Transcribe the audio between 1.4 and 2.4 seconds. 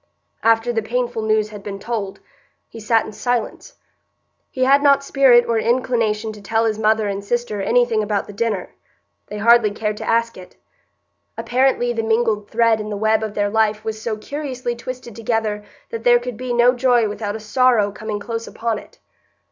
had been told,